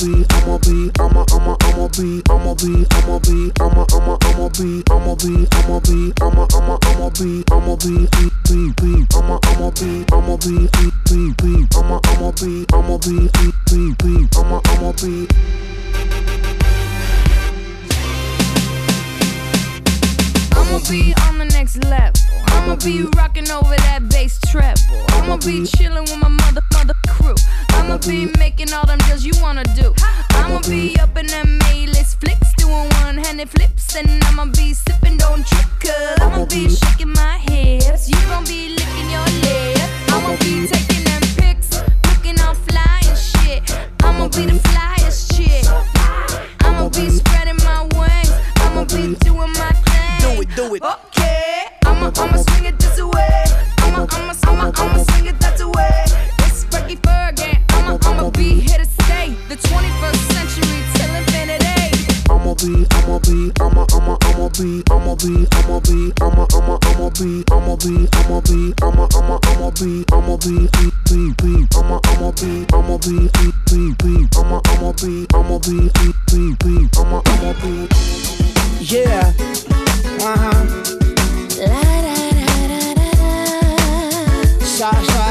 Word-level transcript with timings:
be, 0.00 0.24
I'ma 0.30 0.56
be, 0.58 0.90
I'ma, 0.98 1.24
I'ma, 1.30 1.56
I'ma 1.60 1.88
be, 1.88 2.22
I'ma 2.30 2.54
be, 2.54 2.86
I'ma 2.90 3.18
be, 3.20 3.52
I'ma, 3.60 3.84
I'ma, 3.92 4.16
I'ma 4.24 4.48
be, 4.48 4.82
I'ma 4.90 5.14
be, 5.16 5.46
I'ma 5.52 5.80
be, 5.80 6.12
I'ma, 6.22 6.46
I'ma, 6.54 6.78
I'ma 6.88 7.10
be, 7.10 7.44
I'ma 7.52 7.76
be, 7.76 8.08
be, 8.08 8.30
be, 8.48 8.72
be, 8.80 9.06
I'ma, 9.14 9.38
I'ma 9.44 9.70
be, 9.70 10.04
I'ma 10.10 10.36
be, 10.38 10.68
be, 10.72 10.90
be, 11.04 11.34
be, 11.36 11.66
I'ma, 11.76 12.00
I'ma 12.04 12.30
be, 12.32 12.64
I'ma 12.72 12.96
be, 12.96 13.28
be, 13.28 13.52
be, 13.68 13.94
be, 14.00 14.28
I'ma, 14.38 14.60
I'ma 14.64 14.92
be. 14.92 15.28
I'ma 20.56 20.78
be 20.88 21.14
on 21.28 21.38
the 21.38 21.44
next 21.52 21.84
level. 21.84 22.29
I'ma 22.50 22.76
be 22.76 23.02
rocking 23.16 23.50
over 23.50 23.76
that 23.76 24.08
bass 24.10 24.38
treble. 24.50 25.04
I'ma 25.10 25.36
be 25.38 25.64
chilling 25.66 26.04
with 26.04 26.18
my 26.18 26.28
mother, 26.28 26.62
mother 26.72 26.94
crew. 27.08 27.36
I'ma 27.70 27.98
be 27.98 28.30
making 28.38 28.72
all 28.72 28.86
them 28.86 28.98
deals 29.06 29.24
you 29.24 29.32
wanna 29.42 29.64
do. 29.74 29.94
I'ma 30.30 30.60
be 30.68 30.98
up 31.00 31.16
in 31.16 31.26
them 31.26 31.58
A-list 31.72 32.20
flicks, 32.20 32.52
doing 32.56 32.88
one-handed 33.02 33.50
flips, 33.50 33.96
and 33.96 34.22
I'ma 34.24 34.46
be 34.46 34.74
sipping, 34.74 35.16
don't 35.16 35.46
I'ma 36.20 36.44
be 36.46 36.68
shaking 36.68 37.12
my 37.12 37.38
hips. 37.38 38.08
You 38.08 38.16
gon' 38.28 38.44
be 38.44 38.70
licking 38.70 39.10
your 39.10 39.24
lips. 39.42 39.79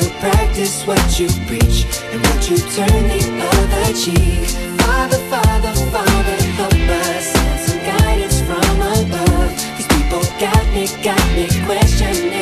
you 0.00 0.10
practice 0.20 0.86
what 0.86 1.18
you 1.18 1.28
preach 1.46 1.84
and 2.12 2.20
what 2.26 2.50
you 2.50 2.56
turn 2.56 3.02
the 3.08 3.20
other 3.52 3.92
cheek. 3.92 4.48
Father, 4.80 5.18
Father, 5.28 5.72
Father, 5.90 6.36
help 6.58 6.74
us 6.74 7.24
send 7.26 7.60
some 7.60 7.78
guidance 7.78 8.40
from 8.40 8.80
above. 8.80 9.56
These 9.76 9.88
people 9.88 10.22
got 10.38 10.66
me, 10.72 10.86
got 11.02 11.24
me 11.34 11.48
questioning. 11.66 12.39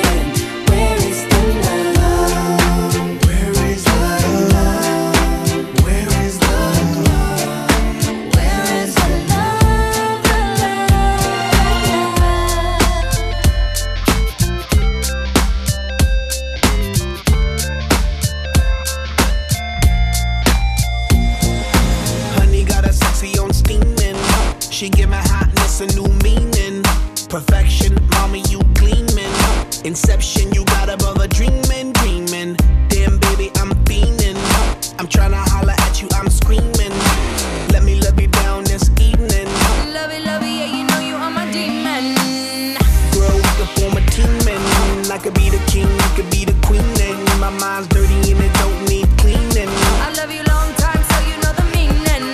Mind's 47.58 47.88
dirty 47.88 48.14
and 48.30 48.40
it 48.40 48.52
don't 48.54 48.88
need 48.88 49.08
cleaning. 49.18 49.68
I 50.06 50.12
love 50.16 50.30
you 50.30 50.42
long 50.44 50.70
time, 50.74 51.02
so 51.10 51.16
you 51.28 51.36
know 51.42 51.52
the 51.60 51.66
meaning. 51.74 52.24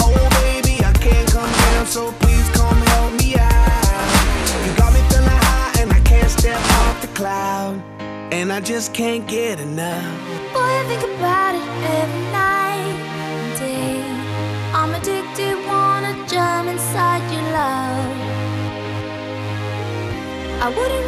Oh 0.00 0.16
baby, 0.42 0.84
I 0.84 0.92
can't 0.92 1.28
come 1.30 1.50
down, 1.50 1.86
so 1.86 2.12
please 2.20 2.48
come 2.50 2.80
help 2.92 3.12
me 3.20 3.36
out. 3.36 4.08
You 4.64 4.72
got 4.76 4.92
me 4.92 5.00
feeling 5.10 5.40
high 5.48 5.80
and 5.80 5.92
I 5.92 6.00
can't 6.00 6.30
step 6.30 6.60
off 6.80 7.00
the 7.00 7.08
cloud. 7.08 7.82
And 8.32 8.52
I 8.52 8.60
just 8.60 8.94
can't 8.94 9.26
get 9.26 9.60
enough. 9.60 10.18
Boy, 10.52 10.70
I 10.80 10.84
think 10.88 11.02
about 11.16 11.54
it 11.54 11.68
every 12.00 12.24
night 12.32 12.96
and 13.28 13.58
day. 13.58 14.02
I'm 14.72 14.94
addicted, 14.94 15.56
wanna 15.66 16.12
jump 16.26 16.68
inside 16.68 17.22
your 17.32 17.46
love. 17.52 18.32
I 20.66 20.68
wouldn't 20.68 21.04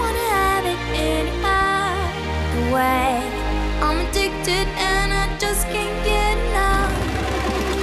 awake. 2.69 3.33
I'm 3.83 3.99
addicted 4.07 4.67
and 4.91 5.13
I 5.13 5.37
just 5.39 5.67
can't 5.69 6.05
get 6.05 6.39
enough. 6.49 6.93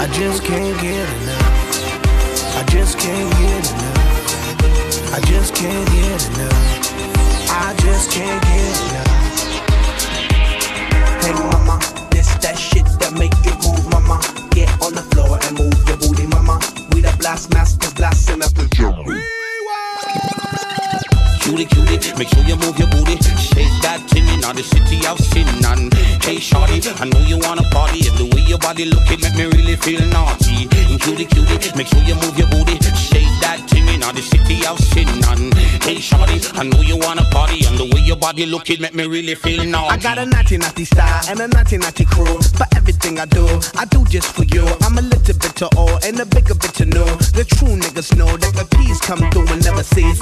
I 0.01 0.07
just 0.07 0.43
can't 0.43 0.79
get 0.81 1.07
enough. 1.21 2.57
I 2.57 2.63
just 2.67 2.97
can't 2.99 3.31
get 3.41 3.71
enough. 3.71 5.13
I 5.13 5.19
just 5.21 5.55
can't 5.55 5.87
get 5.89 6.21
enough. 6.29 7.49
I 7.49 7.73
just 7.77 8.11
can't 8.11 8.41
get 8.43 8.91
enough. 8.91 9.22
Body 28.73 28.85
looking 28.85 29.21
make 29.21 29.35
me 29.35 29.45
really 29.57 29.75
feel 29.75 30.01
naughty. 30.07 30.67
And 30.77 30.99
cutie, 30.99 31.25
And 38.33 38.39
the 38.39 38.45
way 38.45 38.49
body 38.49 38.51
looking 38.51 38.81
make 38.81 38.95
me 38.95 39.05
really 39.05 39.35
feel 39.35 39.63
naughty. 39.63 39.93
I 39.93 39.97
got 39.97 40.17
a 40.17 40.25
naughty 40.25 40.57
naughty 40.57 40.85
style 40.85 41.21
and 41.29 41.39
a 41.39 41.47
naughty 41.47 41.77
naughty 41.77 42.05
crew. 42.05 42.41
For 42.57 42.65
everything 42.75 43.19
I 43.19 43.25
do, 43.25 43.45
I 43.75 43.85
do 43.85 44.03
just 44.05 44.33
for 44.33 44.43
you. 44.43 44.65
I'm 44.81 44.97
a 44.97 45.01
little 45.01 45.37
bit 45.37 45.55
to 45.57 45.69
old 45.77 46.03
and 46.03 46.19
a 46.19 46.25
bigger 46.25 46.55
bit 46.55 46.73
to 46.75 46.85
know. 46.85 47.05
The 47.37 47.45
true 47.45 47.75
niggas 47.77 48.15
know 48.17 48.37
that 48.37 48.53
the 48.55 48.65
peace 48.77 48.99
come 49.01 49.19
through 49.31 49.47
and 49.53 49.63
never 49.63 49.83
cease. 49.83 50.19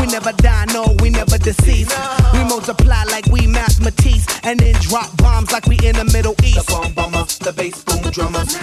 We 0.00 0.06
never 0.06 0.32
die, 0.32 0.66
no, 0.72 0.96
we 1.02 1.10
never 1.10 1.36
decease. 1.38 1.92
We 2.32 2.40
multiply 2.44 3.04
like 3.04 3.26
we 3.26 3.46
mathematics 3.46 4.26
and 4.42 4.58
then 4.58 4.74
drop 4.80 5.14
bombs 5.18 5.52
like 5.52 5.66
we 5.66 5.76
in 5.84 5.96
the 5.96 6.04
Middle 6.04 6.34
East. 6.42 6.66
The 6.66 6.72
bomb 6.72 6.92
bombers, 6.94 7.38
the 7.38 7.52
bass 7.52 7.84
boom 7.84 8.02
drummers. 8.10 8.56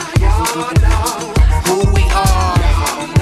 Who 1.67 1.93
we 1.93 2.03
are. 2.11 3.16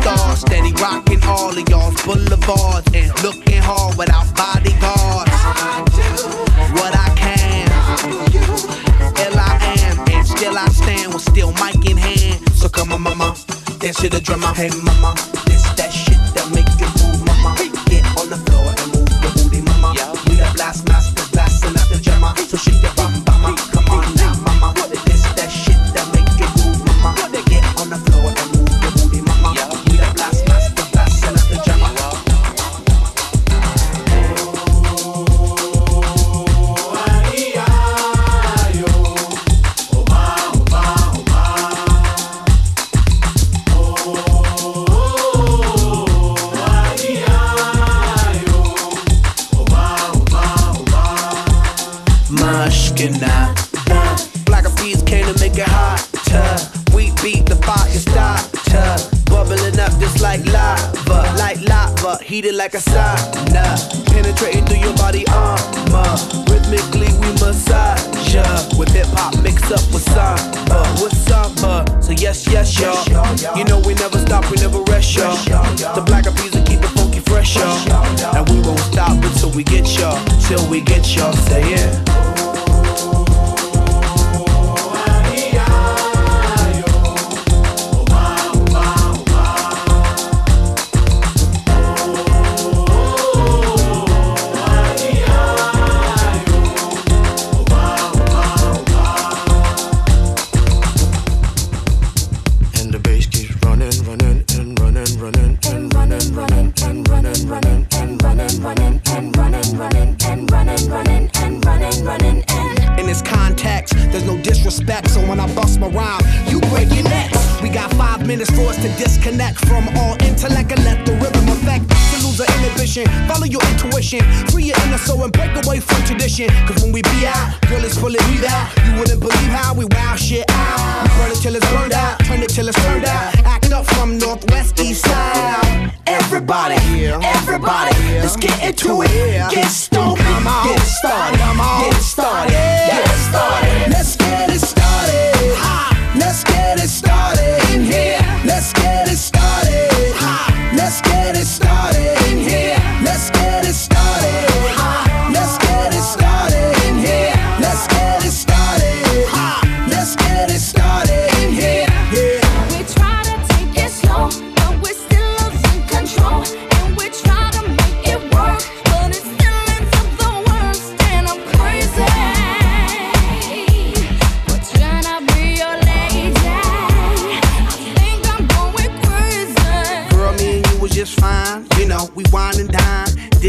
Stars, 0.00 0.40
steady 0.40 0.72
rocking 0.74 1.22
all 1.24 1.50
of 1.50 1.68
y'all's 1.68 2.00
boulevards 2.02 2.88
and 2.94 3.10
looking 3.22 3.60
hard 3.62 3.96
without 3.96 4.26
bodyguards. 4.34 5.30
What 6.78 6.94
I 6.94 7.08
can, 7.16 7.68
ill 9.24 9.38
I 9.38 9.58
am, 9.82 9.98
and 10.08 10.26
still 10.26 10.56
I 10.56 10.66
stand 10.68 11.14
with 11.14 11.22
still 11.22 11.52
mic 11.52 11.88
in 11.90 11.96
hand. 11.96 12.48
So 12.52 12.68
come 12.68 12.92
on, 12.92 13.02
mama, 13.02 13.34
dance 13.78 14.00
to 14.00 14.08
the 14.08 14.20
drummer. 14.20 14.52
Hey, 14.54 14.70
mama, 14.82 15.14
like 62.58 62.74
a 62.74 62.78
sauna. 62.78 63.64
Penetrating 64.10 64.64
through 64.66 64.82
your 64.82 64.96
body 64.96 65.24
armor. 65.28 66.10
Rhythmically 66.50 67.06
we 67.22 67.30
massage 67.38 68.34
ya. 68.34 68.42
With 68.76 68.90
hip 68.90 69.06
hop 69.14 69.40
mixed 69.42 69.70
up 69.70 69.80
with 69.94 70.02
samba, 70.02 70.82
with 71.00 71.14
samba. 71.14 71.86
So 72.02 72.12
yes, 72.12 72.46
yes, 72.50 72.74
y'all. 72.80 72.98
You 73.56 73.64
know 73.64 73.78
we 73.86 73.94
never 73.94 74.18
stop, 74.18 74.50
we 74.50 74.56
never 74.56 74.82
rest, 74.90 75.14
y'all. 75.14 75.36
The 75.94 76.02
black 76.04 76.24
peas 76.24 76.52
will 76.52 76.66
keep 76.66 76.82
it 76.82 76.90
funky 76.98 77.20
fresh, 77.20 77.54
y'all. 77.56 78.36
And 78.36 78.48
we 78.50 78.60
won't 78.66 78.80
stop 78.80 79.22
until 79.22 79.50
we 79.50 79.62
get 79.62 79.86
y'all, 79.96 80.18
till 80.48 80.68
we 80.68 80.80
get 80.80 81.06
y'all. 81.14 81.32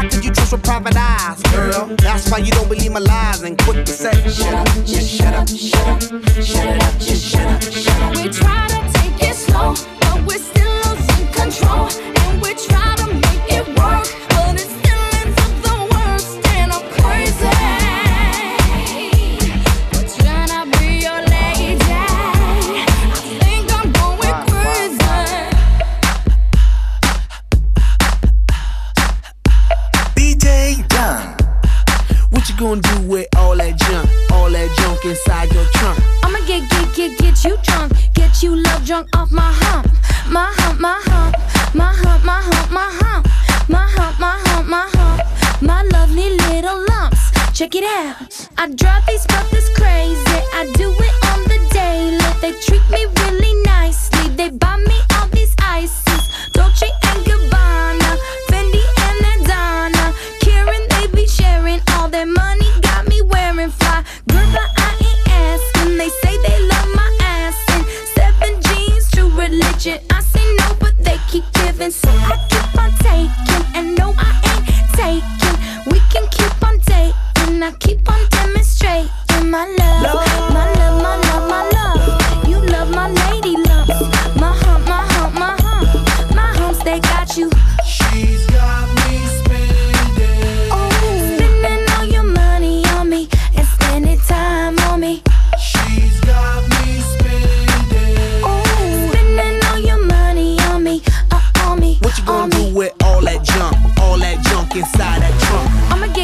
How 0.00 0.08
could 0.08 0.24
you 0.24 0.30
trust 0.30 0.52
with 0.52 0.62
private 0.62 0.96
eyes, 0.96 1.42
girl? 1.52 1.94
That's 1.98 2.30
why 2.30 2.38
you 2.38 2.50
don't 2.52 2.70
believe 2.70 2.90
my 2.90 3.00
lies 3.00 3.42
and 3.42 3.58
quick 3.58 3.84
to 3.84 3.92
say, 3.92 4.12
shut 4.30 4.54
up, 4.54 4.66
just 4.86 5.10
shut 5.10 5.34
up, 5.34 5.46
shut 5.46 5.86
up, 5.88 6.00
shut 6.42 6.66
it 6.68 6.82
up, 6.82 6.98
just 6.98 7.22
shut 7.22 7.46
up, 7.46 7.60
shut 7.60 8.00
up. 8.00 8.16
We 8.16 8.30
try 8.30 8.66
to 8.68 8.80
take 8.94 9.28
it 9.28 9.34
slow, 9.34 9.74
but 10.00 10.24
we're 10.26 10.38
still 10.38 10.72
losing 10.88 11.26
control. 11.36 11.90
And 12.16 12.40
we 12.40 12.54
try 12.54 12.96
to 12.96 13.12
make 13.12 13.44
it 13.52 13.68
work, 13.76 14.08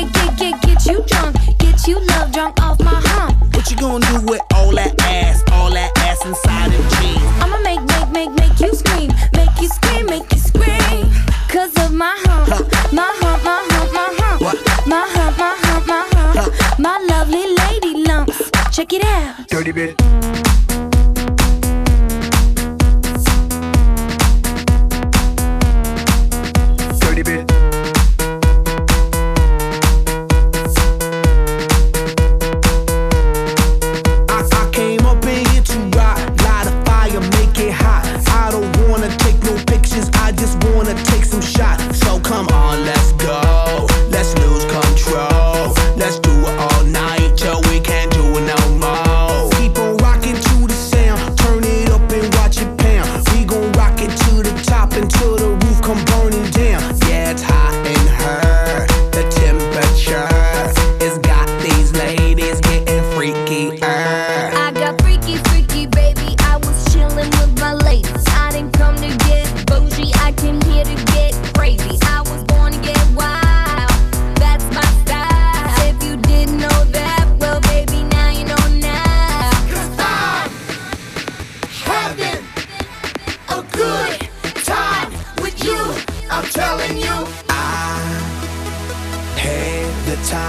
get, 0.05 0.12
get, 0.12 0.38
get, 0.38 0.62
get 0.62 0.87
you 0.87 1.03
drunk. 1.07 1.37
Get 1.59 1.87
you 1.87 2.00
love 2.07 2.33
drunk 2.33 2.61
off 2.61 2.79
my 2.81 3.00
hump. 3.07 3.55
What 3.55 3.71
you 3.71 3.76
gonna 3.76 4.05
do 4.07 4.21
with 4.26 4.41
all 4.55 4.73
that 4.75 5.00
ass, 5.03 5.43
all 5.53 5.71
that 5.71 5.97
ass 5.99 6.25
inside 6.25 6.73
of 6.75 6.85
jeans? 6.99 7.23
I'ma 7.41 7.59
make, 7.61 7.81
make, 7.93 8.11
make, 8.11 8.31
make 8.38 8.61
you 8.61 8.75
scream. 8.75 9.11
Make 9.33 9.55
you 9.61 9.69
scream, 9.69 10.07
make 10.07 10.31
you 10.33 10.38
scream. 10.38 11.07
Cause 11.49 11.73
of 11.85 11.93
my 11.93 12.15
hump, 12.26 12.71
my 12.93 13.09
hump, 13.21 13.45
my 13.45 13.65
hump, 13.71 13.93
my 13.93 14.09
hump. 14.19 14.43
What? 14.43 14.87
My 14.87 15.07
hump, 15.09 15.38
my 15.38 15.57
hump, 15.65 15.87
my 15.87 16.07
hump. 16.12 16.79
My 16.79 16.99
lovely 17.09 17.55
lady 17.55 18.05
lumps. 18.05 18.50
Check 18.75 18.93
it 18.93 19.05
out. 19.05 19.49
Dirty 19.49 19.73
bit. 19.73 19.97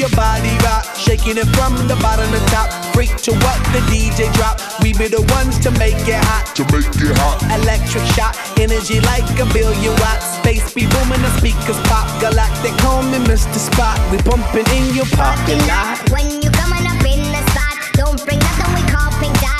your 0.00 0.08
body 0.16 0.56
rock, 0.64 0.96
shaking 0.96 1.36
it 1.36 1.44
from 1.52 1.76
the 1.86 1.96
bottom 2.00 2.24
to 2.32 2.40
top. 2.48 2.72
Freak 2.96 3.14
to 3.20 3.32
what 3.44 3.60
the 3.76 3.84
DJ 3.92 4.32
drop. 4.32 4.56
We 4.80 4.94
be 4.96 5.08
the 5.12 5.20
ones 5.36 5.58
to 5.60 5.70
make 5.76 6.00
it 6.08 6.16
hot. 6.24 6.56
To 6.56 6.64
make 6.72 6.88
it 6.88 7.12
hot. 7.20 7.44
Electric 7.60 8.04
shock, 8.16 8.32
energy 8.58 8.98
like 9.00 9.28
a 9.36 9.44
billion 9.52 9.92
watts. 10.00 10.40
Space 10.40 10.72
be 10.72 10.88
booming, 10.88 11.20
the 11.20 11.30
speakers 11.36 11.76
pop. 11.84 12.08
Galactic 12.18 12.72
call 12.80 13.02
me 13.02 13.20
Mr. 13.28 13.60
Spock. 13.60 14.00
We 14.10 14.16
bumping 14.24 14.64
in 14.72 14.96
your 14.96 15.06
parking 15.12 15.60
lot. 15.68 16.00
When 16.08 16.40
you 16.40 16.48
coming 16.48 16.86
up 16.88 17.04
in 17.04 17.20
the 17.20 17.42
spot, 17.52 17.76
don't 17.92 18.24
bring 18.24 18.40
nothing 18.40 18.72
we 18.72 18.82
call 18.88 19.12
pink 19.20 19.36
dot. 19.44 19.59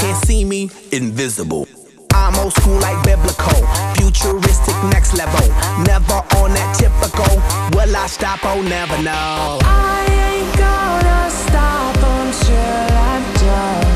can't 0.00 0.24
see 0.24 0.44
me, 0.44 0.70
invisible. 0.92 1.68
I'm 2.14 2.34
old 2.36 2.52
school 2.54 2.78
like 2.80 3.02
biblical, 3.04 3.66
futuristic 3.94 4.74
next 4.92 5.14
level. 5.14 5.46
Never 5.84 6.22
on 6.40 6.54
that 6.54 6.74
typical. 6.78 7.36
Will 7.76 7.94
I 7.94 8.06
stop? 8.06 8.40
Oh, 8.42 8.62
never 8.62 8.96
know. 9.02 9.58
I 9.62 10.06
ain't 10.32 10.56
gonna 10.56 11.30
stop 11.30 11.96
until 12.18 12.96
I'm 13.08 13.24
done. 13.44 13.92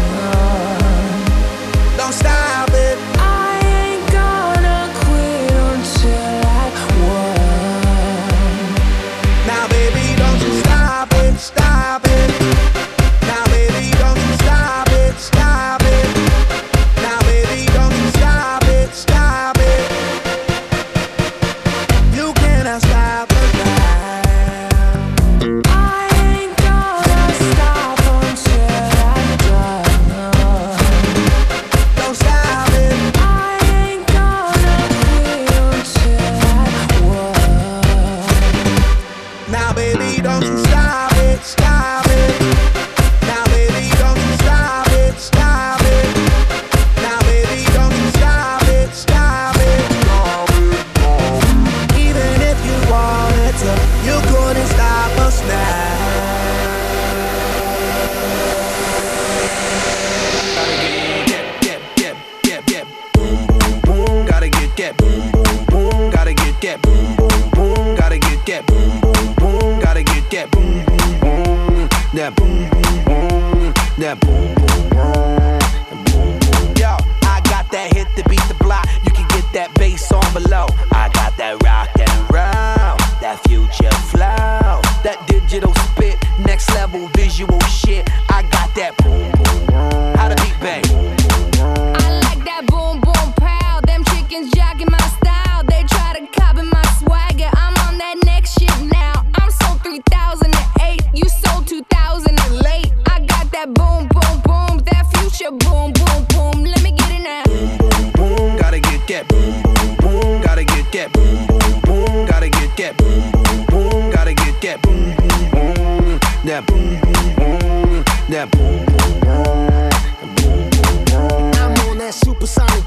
Don't 1.96 2.12
stop. 2.12 2.73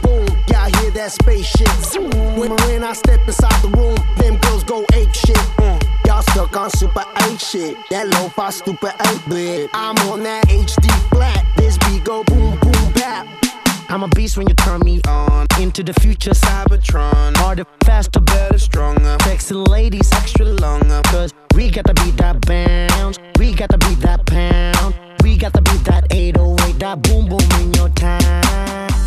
boom. 0.01 0.27
Y'all 0.49 0.69
hear 0.79 0.91
that 0.91 1.11
spaceship? 1.11 1.67
When, 2.37 2.51
when 2.51 2.83
I 2.83 2.93
step 2.93 3.19
inside 3.27 3.61
the 3.61 3.69
room, 3.69 3.97
them 4.17 4.37
girls 4.41 4.63
go 4.63 4.85
ape 4.93 5.13
shit. 5.13 5.37
Mm. 5.57 5.81
Y'all 6.05 6.21
stuck 6.21 6.55
on 6.55 6.69
super 6.71 7.03
ape 7.23 7.39
shit. 7.39 7.77
That 7.89 8.07
low 8.09 8.29
fi 8.29 8.49
stupid 8.49 8.93
ape 9.07 9.29
bit. 9.29 9.69
I'm 9.73 9.97
on 10.09 10.23
that 10.23 10.45
HD 10.47 10.89
flat. 11.09 11.45
This 11.57 11.77
beat 11.79 12.03
go 12.03 12.23
boom 12.23 12.57
boom 12.59 12.93
bap. 12.93 13.27
I'm 13.89 14.03
a 14.03 14.07
beast 14.09 14.37
when 14.37 14.47
you 14.47 14.55
turn 14.55 14.81
me 14.81 15.01
on. 15.07 15.47
Into 15.59 15.83
the 15.83 15.93
future, 15.93 16.31
Cybertron. 16.31 17.37
Harder, 17.37 17.65
faster, 17.85 18.19
better, 18.19 18.59
stronger. 18.59 19.17
Sexy 19.23 19.55
ladies, 19.55 20.11
extra 20.13 20.45
longer. 20.45 21.01
Cause 21.05 21.33
we 21.55 21.69
gotta 21.71 21.93
beat 21.93 22.17
that 22.17 22.45
bounce. 22.45 23.17
We 23.39 23.53
gotta 23.53 23.77
beat 23.77 23.99
that 24.01 24.25
pound. 24.25 24.95
We 25.23 25.37
gotta 25.37 25.61
beat 25.61 25.83
that 25.85 26.07
808, 26.11 26.79
that 26.79 27.01
boom 27.01 27.27
boom 27.27 27.61
in 27.61 27.73
your 27.73 27.89
time. 27.89 29.06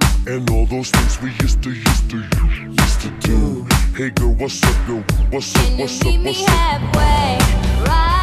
And 0.27 0.47
all 0.51 0.67
those 0.67 0.91
things 0.91 1.19
we 1.19 1.31
used 1.41 1.63
to, 1.63 1.71
used 1.71 2.09
to, 2.11 2.17
used 2.17 3.01
to 3.01 3.09
do. 3.21 3.65
Hey 3.95 4.11
girl, 4.11 4.33
what's 4.33 4.63
up, 4.63 4.87
girl? 4.87 5.03
What's 5.31 5.55
up, 5.55 5.79
what's 5.79 5.99
up, 6.05 6.19
what's 6.23 6.43
up? 6.43 6.49
Halfway, 6.49 7.87
right 7.87 8.20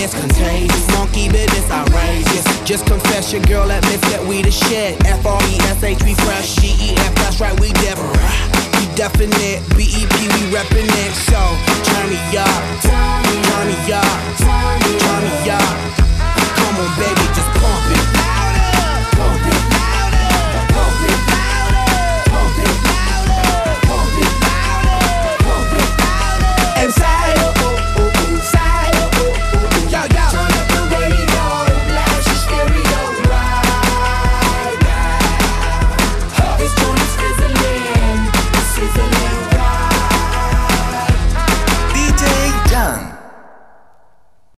it's 0.00 0.14
contagious. 0.14 0.86
Monkey 0.96 1.28
business 1.28 1.70
outrageous. 1.70 2.44
Just 2.64 2.86
confess 2.86 3.32
your 3.32 3.42
girl 3.42 3.70
admits 3.70 4.00
that 4.10 4.24
we 4.24 4.42
the 4.42 4.50
shit. 4.50 4.96
F 5.04 5.24
R 5.24 5.40
E 5.44 5.54
S 5.68 5.82
H 5.84 6.02
we 6.02 6.14
fresh. 6.24 6.56
G 6.56 6.72
E 6.80 6.96
F 6.96 7.14
that's 7.16 7.40
right 7.40 7.54
we 7.60 7.72
different. 7.84 8.16
We 8.80 8.88
definite. 8.96 9.60
B 9.76 9.84
E 9.84 10.02
P 10.08 10.16
we 10.32 10.42
reppin' 10.56 10.88
it. 10.88 11.12
So 11.28 11.40
turn 11.84 12.08
me 12.08 12.20
up, 12.40 12.62
turn 12.80 13.20
me 13.28 13.92
up, 13.92 14.16
turn 14.40 14.78
me 14.80 14.94
up. 15.52 15.76
Come 16.56 16.76
on 16.80 16.90
baby. 16.96 17.29